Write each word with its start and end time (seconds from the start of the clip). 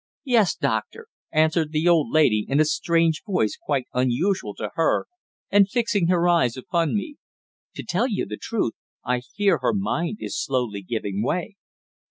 "Yes, 0.23 0.55
Doctor," 0.55 1.05
answered 1.31 1.71
the 1.71 1.87
old 1.87 2.09
lady, 2.11 2.47
in 2.49 2.59
a 2.59 2.65
strange 2.65 3.21
voice 3.23 3.55
quite 3.55 3.85
unusual 3.93 4.55
to 4.55 4.71
her, 4.73 5.05
and 5.51 5.69
fixing 5.69 6.07
her 6.07 6.27
eyes 6.27 6.57
upon 6.57 6.95
me. 6.95 7.17
"To 7.75 7.83
tell 7.83 8.07
the 8.07 8.39
truth 8.41 8.73
I 9.05 9.21
fear 9.21 9.59
her 9.59 9.75
mind 9.75 10.17
is 10.19 10.41
slowly 10.43 10.81
giving 10.81 11.21
way." 11.21 11.57